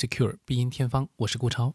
[0.00, 1.74] Being Musicure 必音天方，我是顾超。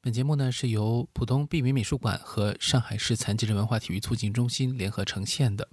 [0.00, 5.68] 本节目呢是由浦东碧云美术馆和上海市残疾人文化体育促进中心联合呈现的。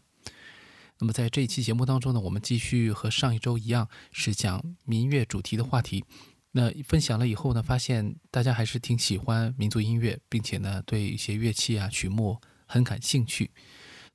[0.99, 6.05] 那么在这一期节目当中呢，我们继续和上一周一样，是讲民乐主题的话题。
[6.51, 13.49] 那分享了以后呢，发现大家还是挺喜欢民族音乐，并且呢对一些乐器啊曲目很感兴趣。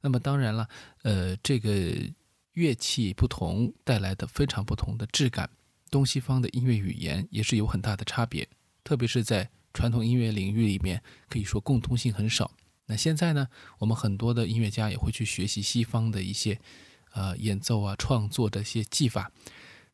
[0.01, 0.68] 那么当然了，
[1.02, 1.93] 呃，这个
[2.52, 5.51] 乐器不同带来的非常不同的质感。
[5.92, 8.48] 东西方的音乐语言也是有很大的差别，
[8.82, 12.51] 特别是在传统音乐领域里面，可以说共通性很少。
[12.87, 13.46] 那现在呢，
[13.78, 16.59] 我们很多的音乐家也会去学习西方的一些，
[17.12, 19.30] 呃，演奏啊、创作的一些技法。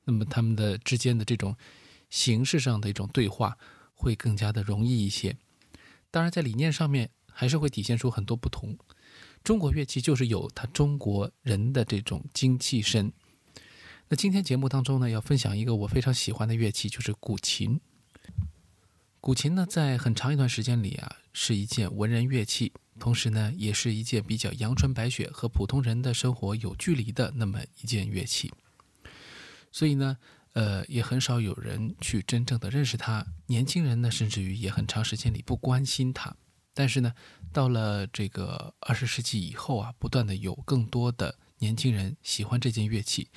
[0.05, 1.57] 那么他们的之间的这种
[2.09, 3.59] 形式上的一种对话，
[3.93, 5.37] 会更加的容易一些。
[6.13, 8.79] 当然，在理念上面还是会体现出很多不同。
[9.43, 13.13] 中国乐器就是有它中国人的这种精气神。
[14.11, 17.79] 那今天节目当中呢，要分享一个我非常喜欢的乐器，就是古琴。
[19.21, 28.51] 古琴呢，在很长一段时间里啊，是一件文人乐器，同时呢，也是一件比较阳春白雪和普通人的生活有距离的那么一件乐器。
[29.71, 30.17] 所以呢，
[30.55, 33.27] 呃，也很少有人去真正的认识它。
[33.47, 36.35] 年轻人呢，甚至于也很长时间里不关心它。
[36.73, 37.13] 但是呢，
[37.53, 43.29] 到了这个二十世纪以后啊，不断的有更多的年轻人喜欢这件乐器。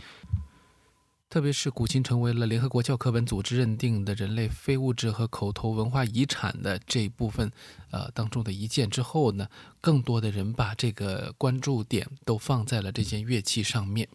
[1.31, 7.49] 特别是古琴成为了联合国教科文组织认定的人类非物质和口头文化遗产的这一部分，
[7.89, 9.47] 呃当中的一件之后呢，
[9.79, 14.09] 更多的人把这个关注点都放在了这件乐器上面。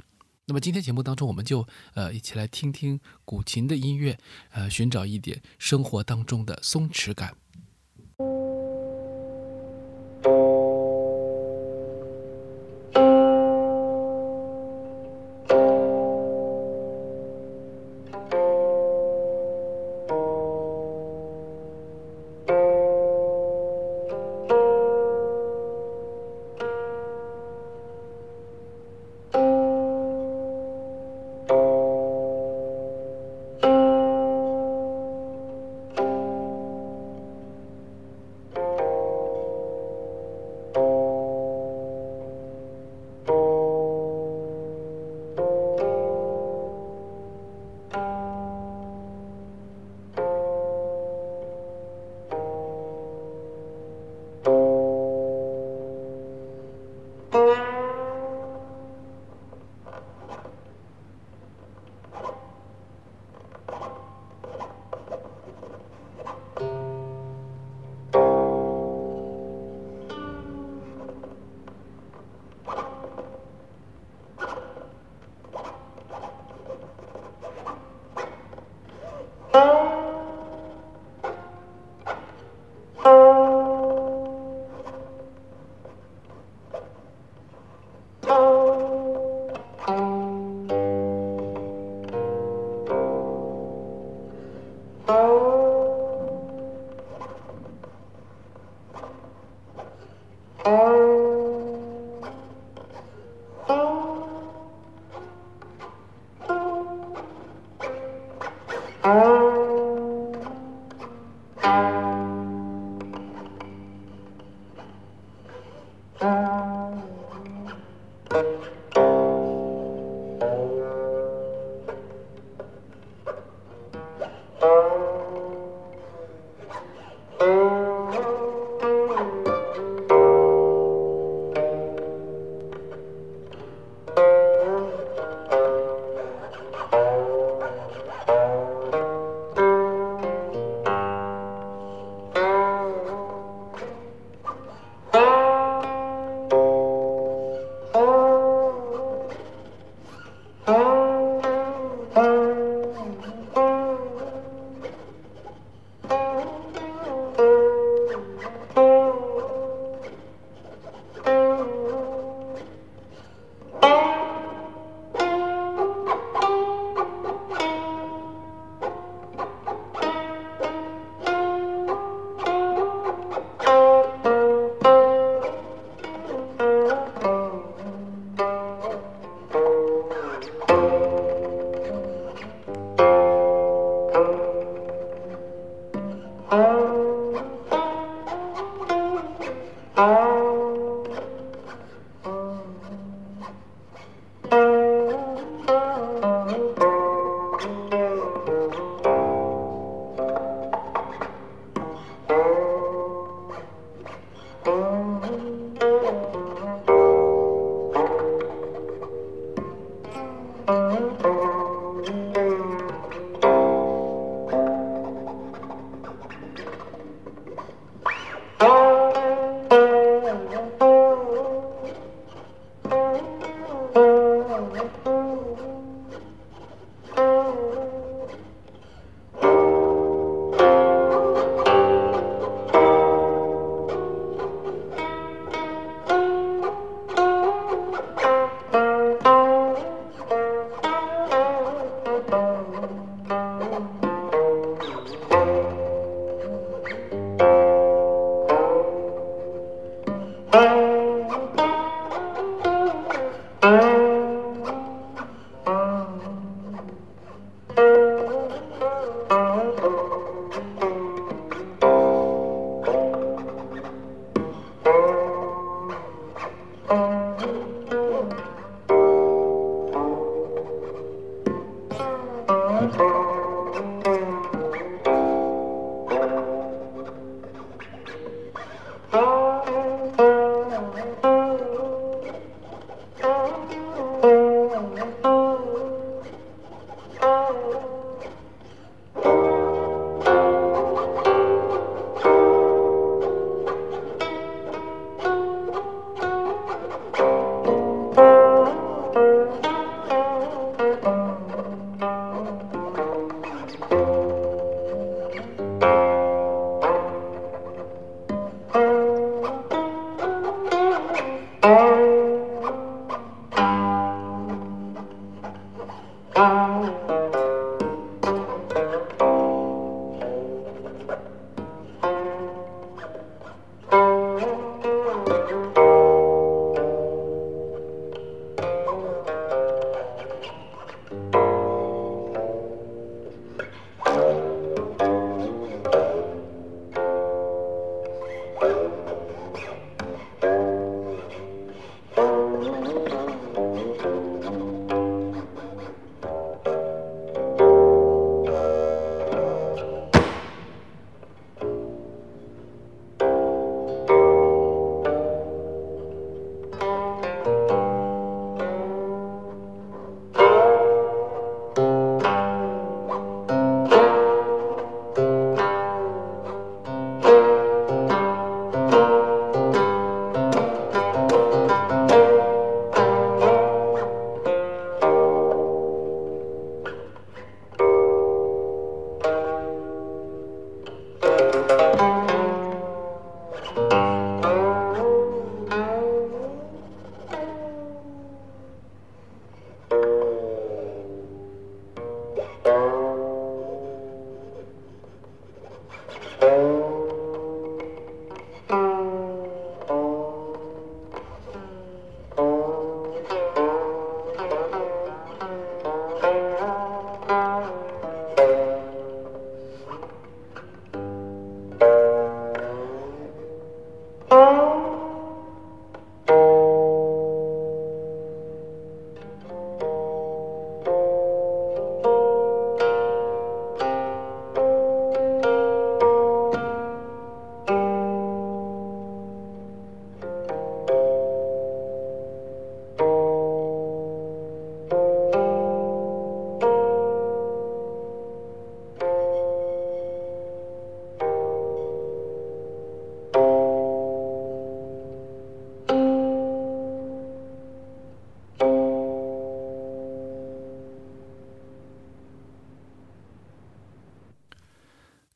[0.45, 4.19] 那么今天节目当中，我们就呃一起来听听古琴的音乐，
[4.51, 7.35] 呃寻找一点生活当中的松弛感。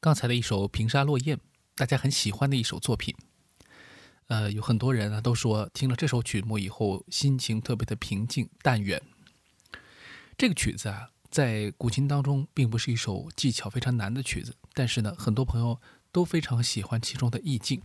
[0.03, 1.37] 刚才的一首《平沙落雁》，
[1.75, 3.15] 大家很喜欢的一首作品。
[4.29, 9.03] 呃，有很多人啊都说听了这首曲目以后，心情特别的平静淡远。
[10.39, 15.79] 这个曲子啊，在古琴当中并不是一首技巧非常难的曲子，但是呢，很多朋友
[16.11, 17.83] 都非常喜欢其中的意境。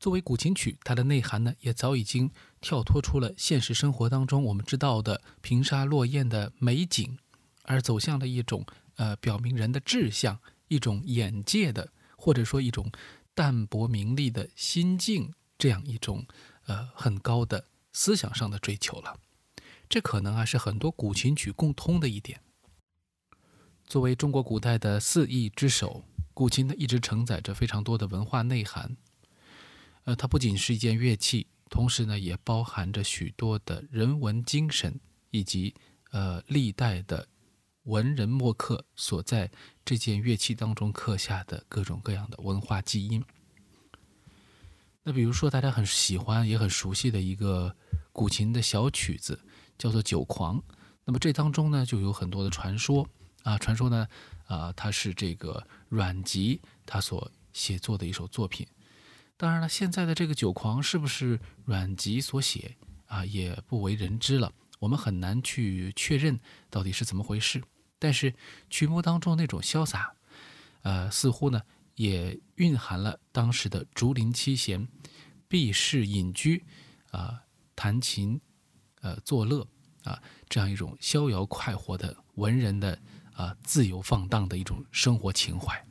[0.00, 2.30] 作为古琴曲，它的内涵呢，也早已经
[2.62, 7.18] 跳脱出了现实生活当中我们知道的平沙落雁的美景，
[7.64, 8.64] 而走向了一种
[8.96, 10.40] 呃，表明人的志向，
[10.74, 12.90] 一种眼界的，或者说一种
[13.34, 15.32] 淡泊名利的心境。
[15.56, 16.26] 这样一种
[16.66, 19.16] 呃很高的思想上的追求了，
[19.88, 22.40] 这可能啊是很多古琴曲共通的一点。
[23.86, 26.02] 作为中国古代的四艺之首，
[26.34, 28.96] 古琴呢一直承载着非常多的文化内涵。
[30.02, 34.98] 呃，它不仅是一件乐器，同时呢也包含着许多的人文精神，
[35.30, 35.72] 以及
[36.10, 37.28] 呃历代的
[37.84, 39.50] 文人墨客所在
[39.84, 43.24] 这件乐器当中刻下的各种各样的文化基因。
[45.02, 47.76] 那比如说，大家很喜欢也很熟悉的一个
[48.10, 49.38] 古琴的小曲子，
[49.76, 50.58] 叫做《酒狂》。
[51.04, 53.06] 那么这当中呢，就有很多的传说
[53.42, 54.08] 啊，传说呢，
[54.46, 58.66] 啊，它是这个阮籍他所写作的一首作品。
[59.36, 62.74] 当然了，现在的这个《酒狂》是不是阮籍所写
[63.04, 64.50] 啊，也不为人知了。
[64.78, 67.62] 我们很难去确认到底是怎么回事。
[67.98, 68.34] 但是
[68.68, 70.14] 曲目当中那种潇洒，
[70.82, 71.62] 呃，似乎呢。
[71.96, 74.88] 也蕴含了当时的竹林七贤
[75.46, 76.64] 避世隐居，
[77.12, 77.40] 啊，
[77.76, 78.40] 弹琴，
[79.00, 79.64] 呃，作乐，
[80.02, 82.98] 啊，这样一种逍遥快活的文人的
[83.32, 85.86] 啊自由放荡的一种生活情怀。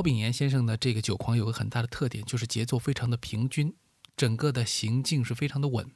[0.00, 3.74] 姚炳炎先生的这个酒狂有个很大的特点，就是节奏非常的平均，
[4.16, 5.90] 整个的行进是非常的稳。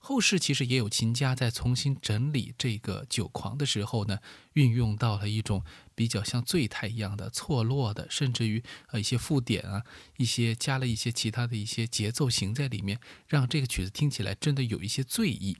[0.00, 4.18] 后世其实也有琴家在重新整理这个酒狂的时候呢，
[4.54, 5.62] 运用到了一种
[5.94, 9.84] 比较像醉态一样的错落的，甚至于呃一些附点啊，
[10.16, 15.56] 一些加了一些其他的一些节奏型在里面，让这个曲子听起来真的有一些醉意。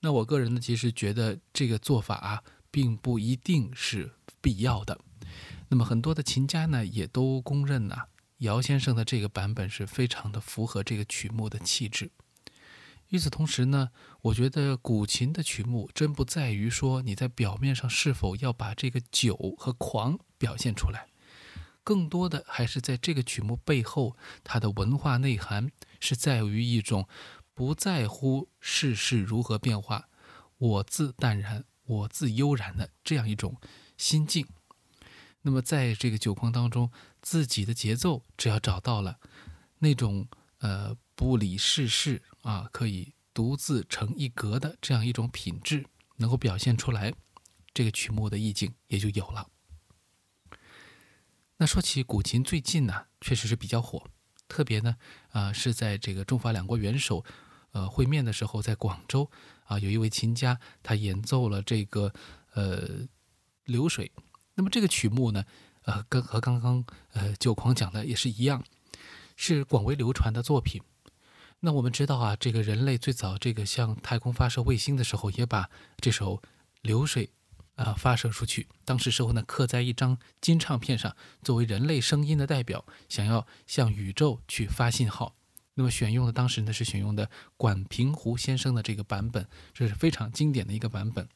[0.00, 4.98] 那我个人呢，其实觉得这个做法啊，并不一定是必要的。
[5.68, 8.04] 那么很多的琴家呢，也都公认呐，
[8.38, 12.10] 姚先生的这个版本是非常的符合这个曲目的气质。
[13.08, 13.90] 与此同时呢，
[14.22, 21.08] 我觉得古琴的曲目真不在于说你在表面上是否要把这个酒和狂表现出来，
[21.84, 25.70] 更多的还是在这个曲目背后，它的文化内涵
[26.00, 27.08] 是在于一种
[27.54, 30.08] 不在乎世事如何变化，
[30.58, 33.56] 我自淡然，我自悠然的这样一种
[33.96, 34.46] 心境。
[35.46, 36.90] 那么在这个酒框当中，
[37.22, 39.20] 自己的节奏只要找到了，
[39.78, 40.26] 那种
[40.58, 45.86] 呃不理世事啊，可以独自成一格的这样一种品质，
[46.16, 47.14] 能够表现出来，
[47.72, 49.48] 这个曲目的意境也就有了。
[51.58, 54.04] 那说起古琴，最近呢确实是比较火，
[54.48, 54.96] 特别呢
[55.30, 57.24] 啊是在这个中法两国元首
[57.70, 59.30] 呃会面的时候，在广州
[59.66, 62.12] 啊有一位琴家他演奏了这个
[62.54, 63.06] 呃
[63.62, 64.10] 流水。
[64.56, 65.44] 那么这个曲目呢，
[65.82, 68.64] 呃，跟和刚刚呃九狂讲的也是一样，
[69.36, 70.82] 是广为流传的作品。
[71.60, 76.42] 那我们知道啊，这个人类最早这个向太空发射卫星的时候，也把这首
[76.80, 77.30] 流水
[77.74, 78.66] 啊发射出去。
[78.84, 85.34] 当时时候呢，刻在一张金唱片上，作为人类声音的代表，想要向宇宙去发信号。
[85.74, 91.28] 那么选用的当时呢是选用的管平湖先生的这个版本，这是非常经典的一个版本。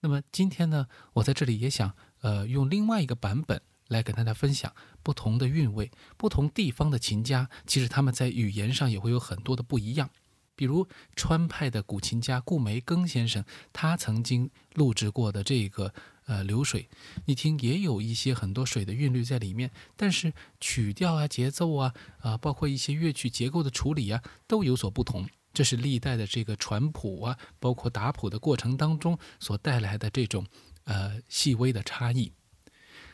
[0.00, 1.94] 那么今天呢，我在这里也想。
[2.26, 10.10] 呃，用另外一个版本来跟大家分享不同的韵味，不同地方的琴家，其实他们在语言上也会有很多的不一样。
[10.56, 15.94] 比如川派的古琴家顾梅庚先生，他曾经录制过的这个
[16.26, 16.88] 呃流水，
[17.26, 25.28] 你听也有一些很多水的韵律在里面，但是曲调啊、节奏啊啊，包括一些乐曲结构的处理啊，都有所不同。
[25.54, 30.44] 这是历代的这个传谱啊，包括打谱的过程当中所带来的这种。
[30.86, 32.32] 呃，细微的差异。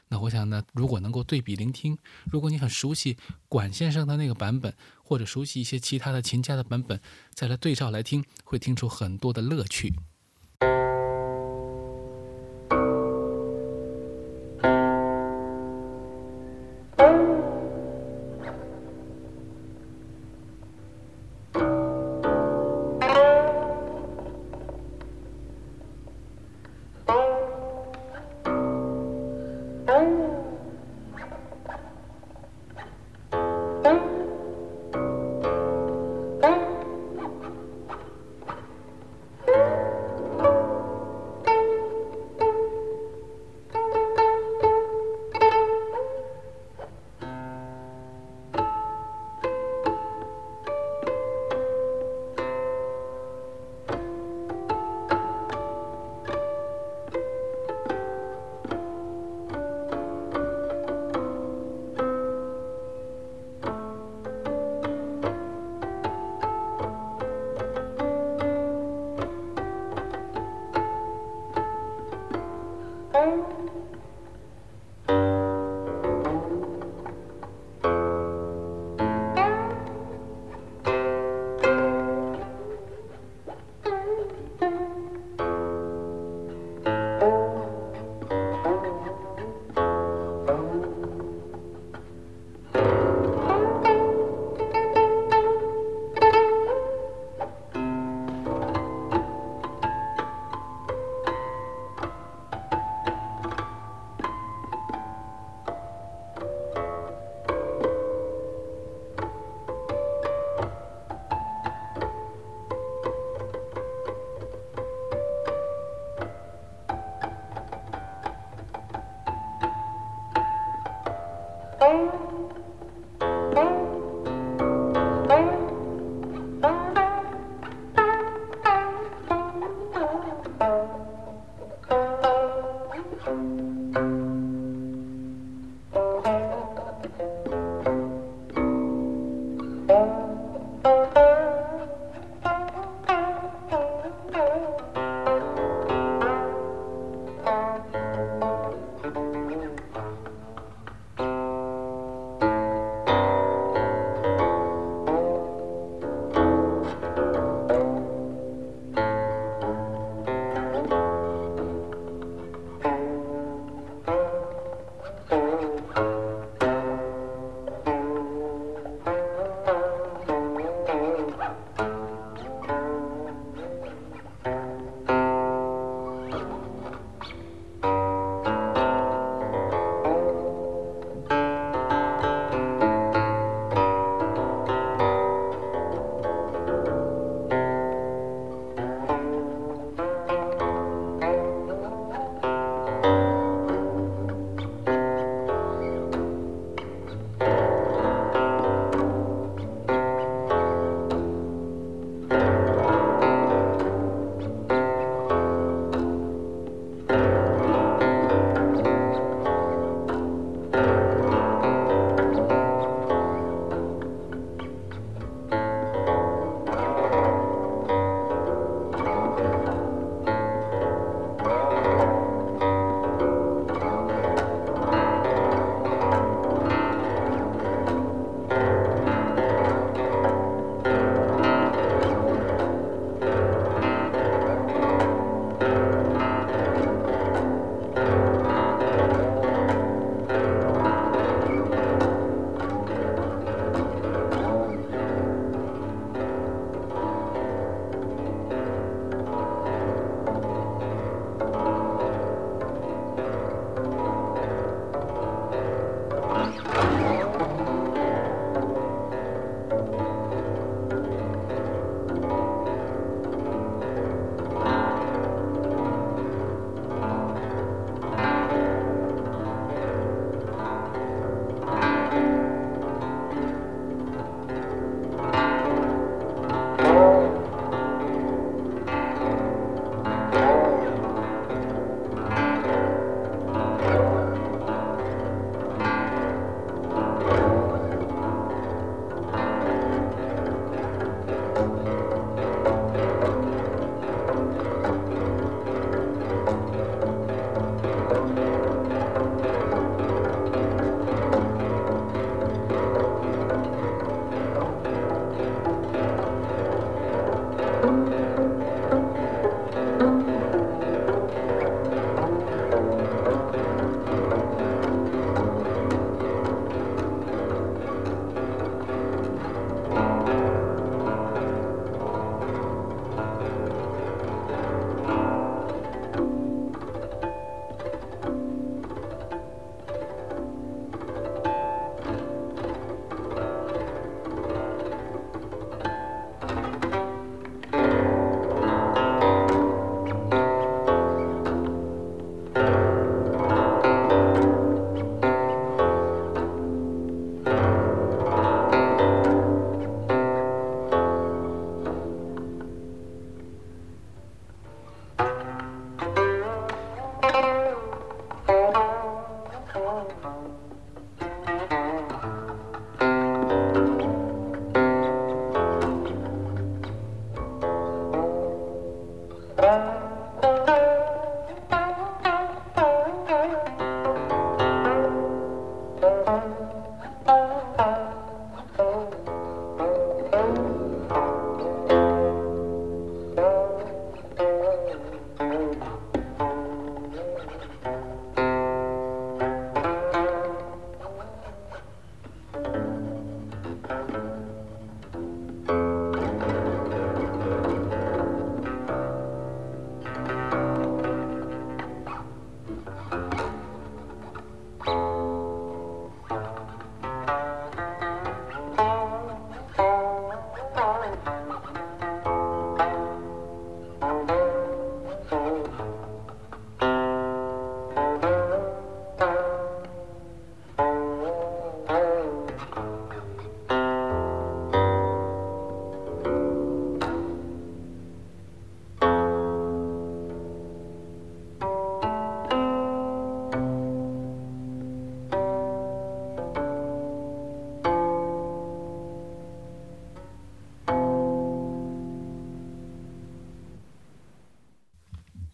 [0.08, 1.96] 那我想呢，如果能够对比聆听，
[2.30, 3.16] 如果你很熟悉
[3.48, 7.00] 管先生的那个版本，或者熟悉一些其他的琴家的版本，
[7.34, 9.94] 再来对照来听，会听出很多的乐趣。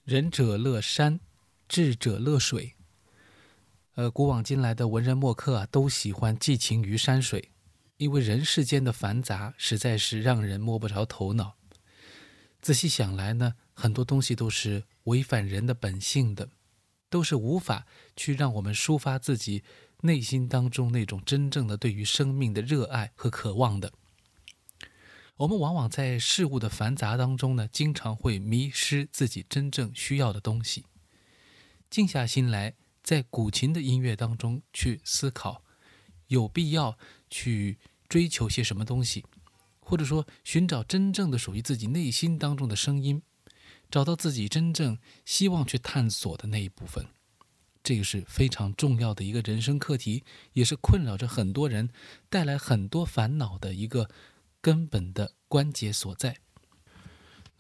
[0.09, 1.21] 仁者乐山，
[1.69, 2.77] 智者乐水。
[3.95, 7.51] 呃，古往今来的文人墨客啊，都喜欢寄情于山水，
[7.99, 11.57] 因为人世间的繁杂实在是让人摸不着头脑。
[12.63, 16.49] 仔细想来呢，很多东西都是违反人的本性的，
[17.11, 19.63] 都是无法去让我们抒发自己
[20.01, 23.93] 内心当中那种真正的对于生命的热爱和渴望的。
[25.39, 30.85] 我们往往在事物的繁杂当中呢，经常会迷失自己真正需要的东西。
[31.89, 32.75] 静下心来，
[33.05, 35.63] 在古琴的音乐当中去思考，
[36.27, 36.99] 有必要
[37.31, 39.25] 去追求些什么东西，
[39.79, 43.23] 或者说寻找真正的属于自己内心当中的声音，
[43.89, 47.07] 找到自己真正希望去探索的那一部分。
[47.85, 50.25] 这个是非常重要的一个人生课题，
[50.55, 51.91] 也是困扰着很多人、
[52.29, 54.11] 带来很多烦恼的一个。
[54.61, 56.39] 根本的关节所在。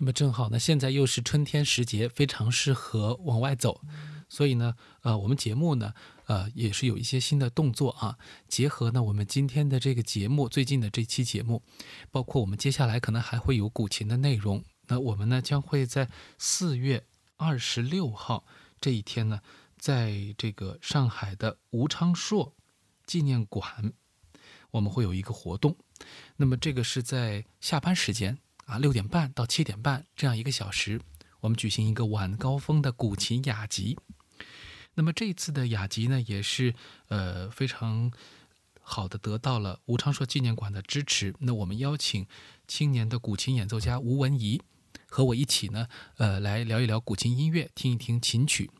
[0.00, 3.80] 那么正好呢，现在又是春天时节，非常适合往外走。
[4.28, 5.92] 所以呢，呃，我们节目呢，
[6.26, 8.18] 呃，也是有一些新的动作啊。
[8.46, 11.62] 结合呢，我们今天的这个节目，最近的这期节目，
[12.10, 14.62] 包括我们接下来可能还会有古琴的内容。
[14.86, 16.08] 那我们呢，将会在
[16.38, 17.06] 四月
[17.36, 18.44] 二十六号
[18.80, 19.40] 这一天呢，
[19.78, 22.54] 在这个上海的吴昌硕
[23.06, 23.92] 纪念馆，
[24.70, 25.76] 我们会有一个活动。
[26.36, 31.00] 那么这个是在下班时间啊，六点半到七点半这样一个小时，
[31.40, 33.96] 我们举行一个晚高峰的古琴雅集。
[34.94, 36.74] 那么这一次的雅集呢，也是
[37.08, 38.10] 呃非常
[38.80, 41.34] 好的得到了吴昌硕纪念馆的支持。
[41.38, 42.26] 那我们邀请
[42.66, 44.60] 青年的古琴演奏家吴文怡
[45.08, 48.70] 和我一起呢，呃来聊一聊古琴音乐，听一听琴曲。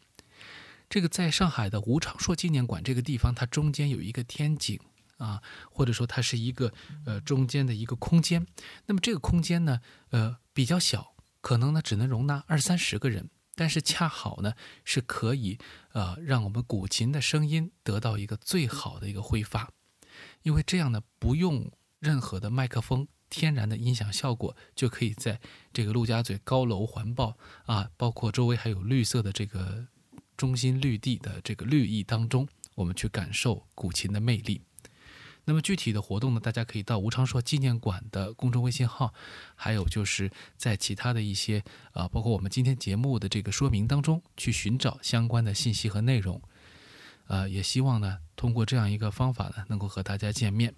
[0.90, 4.80] 这个在上海的吴昌硕纪念馆这个地方，它中间有一个天井。
[5.18, 6.72] 啊，或者说它是一个
[7.04, 8.46] 呃中间的一个空间，
[8.86, 14.54] 那么这个空间呢，呃比较小，可能呢只能容纳二三十个人，但是恰好呢
[14.84, 15.58] 是可以
[15.92, 19.70] 呃让我们古琴的声音得到一个最好的一个挥发，
[20.42, 25.40] 因为这样呢不用任何的麦克风，天然的音响效果就可以在
[25.72, 29.88] 这个陆家嘴高楼环抱啊，包括周围还有绿色的这个
[30.36, 34.62] 中心绿地的这个绿意当中，我们去感受古琴的魅力。
[35.48, 39.14] 那么具体的活动呢，大家可以到吴昌硕纪念馆的公众微信号，
[39.54, 46.38] 还有就是在其他的一些啊，包括我们今天节目的这个说明当中去寻找相关的信息和内容。
[47.28, 50.74] 呃，也希望呢，通过这样一个方法呢，能够和大家见面。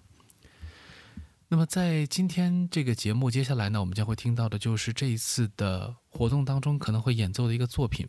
[1.49, 8.07] 那么在今天这个节目接下来呢，我们将会听到的就是这一次的活动当中可能会演奏的一个作品。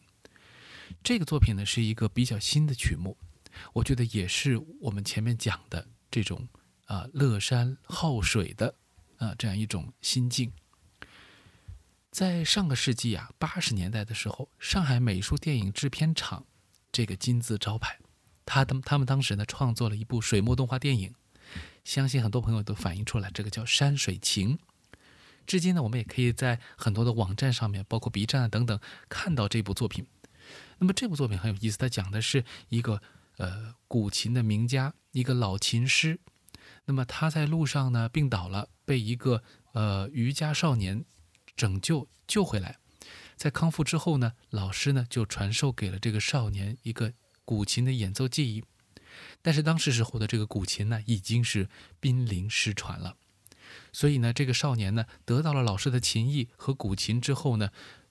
[1.03, 3.17] 这个作品呢是一个比较新的曲目，
[3.73, 5.89] 我觉得也是我们前面讲的。
[6.13, 6.47] 这种
[6.85, 8.75] 啊乐山好水的
[9.17, 10.53] 啊这样一种心境，
[12.11, 16.45] 在上个世纪啊八十年代的时候，上海美术电影制片厂
[16.93, 17.99] 这个金字招牌，
[18.45, 21.15] 他的他们当时呢创作了一部水墨动画电影，
[21.83, 24.59] 相信很多朋友都反映出来，这个叫《山水情》。
[25.47, 30.07] 至今呢，我们也可以在很多的网站上面，包括 B 站啊等等，看到这部作品。
[30.77, 33.01] 那么这部作品很有意思，它讲的是一个。
[33.39, 36.21] 呃，古琴的名家，一个老琴师，
[36.85, 39.43] 那么他在路上呢病倒了，被一个
[39.73, 41.05] 呃渔家少年
[41.57, 42.79] 拯救救回来，
[43.37, 47.15] 在康复之后呢，老师呢就传授给了这个少年一个
[47.45, 48.65] 古琴的演奏技艺，
[49.41, 51.69] 但是当时时候的这个古琴呢已经是
[51.99, 53.17] 濒临失传了，
[53.93, 57.71] 所以呢，这个少年呢得到了老师的琴艺和古琴之后呢，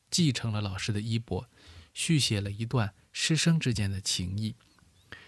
[0.10, 1.48] 继承了老师的衣钵，
[1.94, 4.56] 续写了一段师生之间的情谊。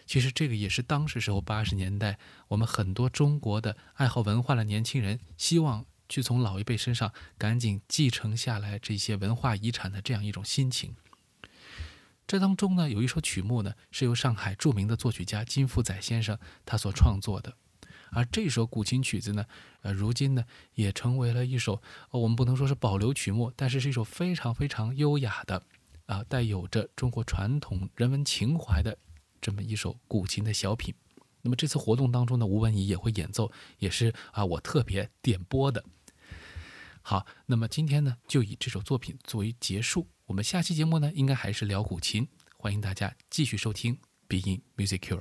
[0.05, 10.95] 其实这个也是当时时候八十年代，我们很多中国的爱好文化的年轻人希望去从老一辈身上赶紧继承下来这些文化遗产的这样一种心情。
[12.25, 17.55] 这当中呢，有一首曲目呢是由上海著名的作曲家金福载先生他所创作的，
[18.11, 19.45] 而这首古琴曲子呢，
[19.81, 25.63] 呃，如今呢也成为了一首我们不能说是保留曲目，但是是一首非常非常优雅的，
[26.05, 28.97] 啊，带有着中国传统人文情怀的。
[29.43, 30.95] 这么一首古琴的小品，
[31.41, 35.83] 那么这次活动当中呢，吴文怡也会演奏，也是啊我特别点播的。
[37.01, 42.25] 好，那么今天呢就以这首作品作为结束，我们下期节目呢应该还是聊古琴，
[42.55, 43.95] 欢迎大家继续收听
[44.29, 45.19] 《b e i n Music Cure》。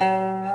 [0.00, 0.47] Música